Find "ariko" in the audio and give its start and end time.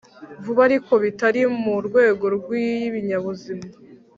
0.69-0.91